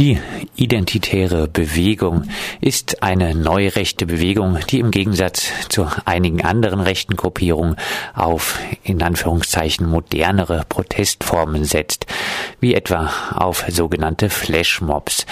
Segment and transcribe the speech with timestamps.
[0.00, 0.18] Die
[0.56, 2.22] identitäre Bewegung
[2.62, 7.76] ist eine neurechte Bewegung, die im Gegensatz zu einigen anderen rechten Gruppierungen
[8.14, 12.06] auf in Anführungszeichen modernere Protestformen setzt,
[12.60, 15.26] wie etwa auf sogenannte Flashmobs.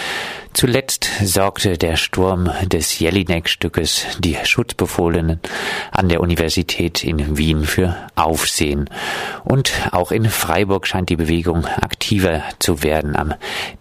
[0.59, 5.39] Zuletzt sorgte der Sturm des Jelinek-Stückes Die Schutzbefohlenen
[5.93, 8.91] an der Universität in Wien für Aufsehen.
[9.45, 13.15] Und auch in Freiburg scheint die Bewegung aktiver zu werden.
[13.15, 13.35] Am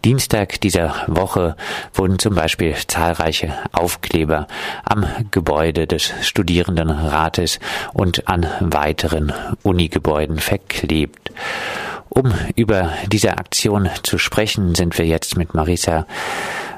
[0.06, 1.56] Dienstag dieser Woche
[1.96, 4.48] wurden zum Beispiel zahlreiche Aufkleber
[4.84, 7.60] am Gebäude des Studierendenrates
[7.96, 11.32] und an weiteren Unigebäuden verklebt.
[12.10, 16.06] Um über diese Aktion zu sprechen, sind wir jetzt mit Marisa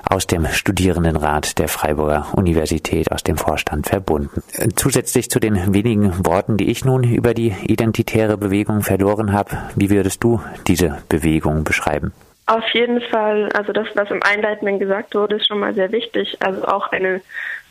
[0.10, 4.42] aus dem Studierendenrat der Freiburger Universität, aus dem Vorstand verbunden.
[4.76, 9.92] Zusätzlich zu den wenigen Worten, die ich nun über die identitäre Bewegung verloren habe, wie
[9.92, 12.12] würdest du diese Bewegung beschreiben?
[12.48, 16.38] Auf jeden Fall, also das, was im Einleitenden gesagt wurde, ist schon mal sehr wichtig.
[16.40, 17.22] Also auch eine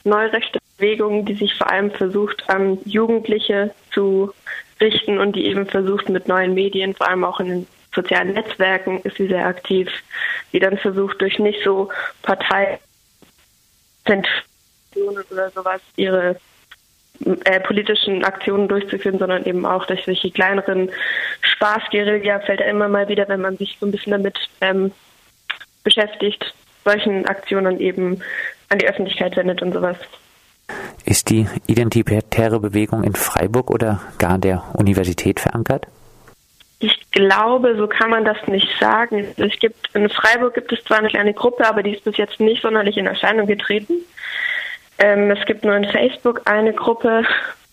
[0.05, 4.33] neurechte Bewegung, die sich vor allem versucht, an Jugendliche zu
[4.81, 9.01] richten und die eben versucht, mit neuen Medien, vor allem auch in den sozialen Netzwerken
[9.03, 9.89] ist sie sehr aktiv,
[10.53, 11.91] die dann versucht, durch nicht so
[12.23, 12.79] Partei
[14.07, 16.37] oder sowas ihre
[17.45, 20.91] äh, politischen Aktionen durchzuführen, sondern eben auch durch solche kleineren
[21.41, 24.93] Spaßguerilla fällt er immer mal wieder, wenn man sich so ein bisschen damit ähm,
[25.85, 28.23] beschäftigt, solchen Aktionen eben
[28.69, 29.97] an die Öffentlichkeit wendet und sowas.
[31.05, 35.87] Ist die identitäre Bewegung in Freiburg oder gar der Universität verankert?
[36.81, 39.35] Ich glaube, so kann man das nicht sagen.
[39.37, 42.39] Es gibt in Freiburg gibt es zwar eine kleine Gruppe, aber die ist bis jetzt
[42.39, 43.95] nicht sonderlich in Erscheinung getreten.
[44.99, 47.25] Ähm, es gibt nur in Facebook eine Gruppe,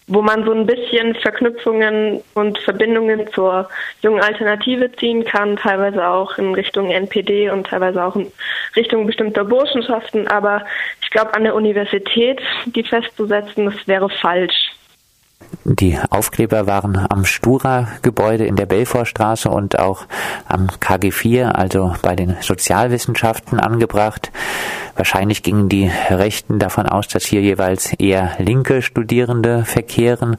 [0.07, 3.67] wo man so ein bisschen Verknüpfungen und Verbindungen zur
[4.01, 8.31] jungen Alternative ziehen kann, teilweise auch in Richtung NPD und teilweise auch in
[8.75, 10.27] Richtung bestimmter Burschenschaften.
[10.27, 10.65] Aber
[11.01, 14.71] ich glaube, an der Universität die festzusetzen, das wäre falsch.
[15.63, 20.05] Die Aufkleber waren am Stura-Gebäude in der Belfortstraße und auch
[20.47, 24.31] am KG4, also bei den Sozialwissenschaften, angebracht.
[24.95, 30.37] Wahrscheinlich gingen die Rechten davon aus, dass hier jeweils eher linke Studierende verkehren.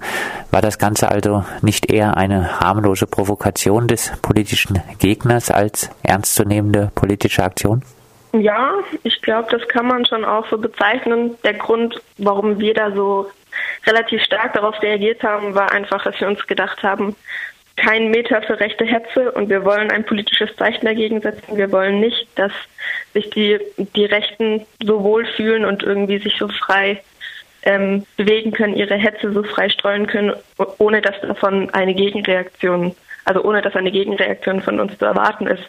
[0.51, 7.43] War das Ganze also nicht eher eine harmlose Provokation des politischen Gegners als ernstzunehmende politische
[7.43, 7.83] Aktion?
[8.33, 11.37] Ja, ich glaube, das kann man schon auch so bezeichnen.
[11.43, 13.27] Der Grund, warum wir da so
[13.87, 17.15] relativ stark darauf reagiert haben, war einfach, dass wir uns gedacht haben,
[17.77, 21.57] kein Meter für rechte Hetze und wir wollen ein politisches Zeichen dagegen setzen.
[21.57, 22.53] Wir wollen nicht, dass
[23.13, 27.03] sich die, die Rechten so wohlfühlen und irgendwie sich so frei
[27.63, 30.33] ähm, bewegen können, ihre Hetze so frei streuen können,
[30.79, 35.65] ohne dass davon eine Gegenreaktion, also ohne dass eine Gegenreaktion von uns zu erwarten ist.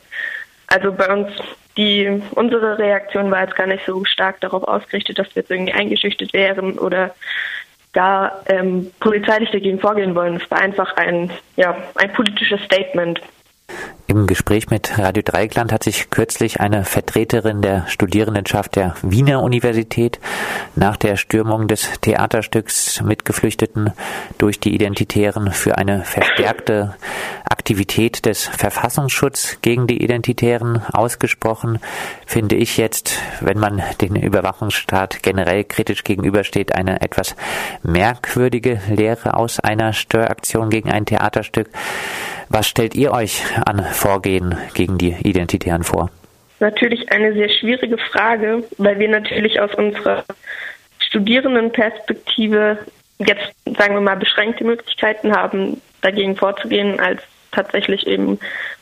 [0.67, 1.29] Also bei uns,
[1.75, 5.73] die, unsere Reaktion war jetzt gar nicht so stark darauf ausgerichtet, dass wir jetzt irgendwie
[5.73, 7.15] eingeschüchtert wären oder
[7.97, 10.35] gar ähm, polizeilich dagegen vorgehen wollen.
[10.35, 13.19] Es war einfach ein, ja, ein politisches Statement.
[14.09, 20.21] Im Gespräch mit Radio Dreieckland hat sich kürzlich eine Vertreterin der Studierendenschaft der Wiener Universität
[20.77, 23.91] nach der Stürmung des Theaterstücks mit Geflüchteten
[24.37, 26.95] durch die Identitären für eine verstärkte
[27.43, 31.79] Aktivität des Verfassungsschutzes gegen die Identitären ausgesprochen.
[32.25, 37.35] Finde ich jetzt, wenn man den Überwachungsstaat generell kritisch gegenübersteht, eine etwas
[37.83, 41.69] merkwürdige Lehre aus einer Störaktion gegen ein Theaterstück.
[42.49, 46.11] Was stellt ihr euch an Vorgehen gegen die Identitären vor?
[46.59, 50.23] Natürlich eine sehr schwierige Frage, weil wir natürlich aus unserer
[50.99, 52.77] Studierendenperspektive
[53.19, 57.21] jetzt, sagen wir mal, beschränkte Möglichkeiten haben, dagegen vorzugehen, als
[57.51, 58.39] tatsächlich eben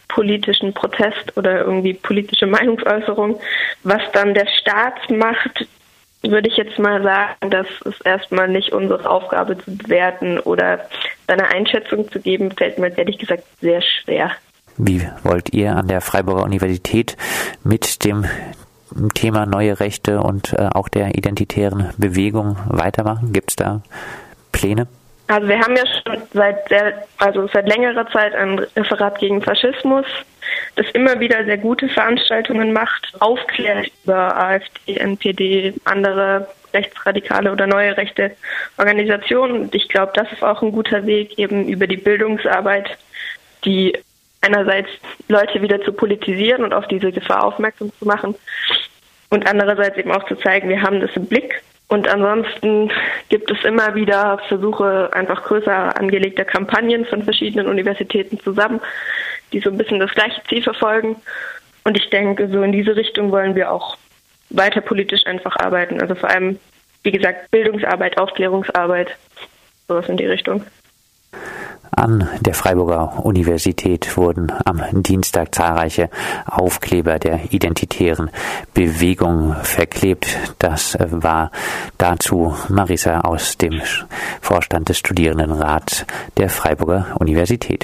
[0.10, 3.40] politischen Protest oder irgendwie politische Meinungsäußerung.
[3.84, 5.66] Was dann der Staat macht,
[6.24, 10.90] würde ich jetzt mal sagen, das ist erstmal nicht unsere Aufgabe zu bewerten oder
[11.28, 14.32] seine Einschätzung zu geben, fällt mir ehrlich gesagt sehr schwer.
[14.78, 17.16] Wie wollt ihr an der Freiburger Universität
[17.64, 18.26] mit dem
[19.14, 23.32] Thema neue Rechte und äh, auch der identitären Bewegung weitermachen?
[23.34, 23.82] Gibt es da
[24.52, 24.88] Pläne?
[25.28, 30.06] Also wir haben ja schon seit sehr, also seit längerer Zeit ein Referat gegen Faschismus,
[30.76, 37.98] das immer wieder sehr gute Veranstaltungen macht, aufklärt über AfD, NPD, andere rechtsradikale oder neue
[37.98, 38.32] rechte
[38.78, 39.62] Organisationen.
[39.62, 42.98] Und ich glaube, das ist auch ein guter Weg, eben über die Bildungsarbeit,
[43.64, 43.98] die
[44.46, 44.90] einerseits
[45.28, 48.36] Leute wieder zu politisieren und auf diese Gefahr aufmerksam zu machen
[49.30, 52.92] und andererseits eben auch zu zeigen, wir haben das im Blick und ansonsten
[53.30, 58.82] gibt es immer wieder Versuche, einfach größer angelegter Kampagnen von verschiedenen Universitäten zusammen,
[59.54, 61.16] die so ein bisschen das gleiche Ziel verfolgen.
[61.84, 63.98] Und ich denke, so in diese Richtung wollen wir auch
[64.50, 66.02] weiter politisch einfach arbeiten.
[66.02, 66.60] Also vor allem,
[67.04, 69.16] wie gesagt, Bildungsarbeit, Aufklärungsarbeit,
[69.88, 70.66] sowas in die Richtung.
[71.96, 76.10] An der Freiburger Universität wurden am Dienstag zahlreiche
[76.46, 78.30] Aufkleber der identitären
[78.74, 80.28] Bewegung verklebt.
[80.60, 81.52] Das war
[81.98, 83.82] dazu Marisa aus dem
[84.42, 86.06] Vorstand des Studierendenrats
[86.38, 87.84] der Freiburger Universität.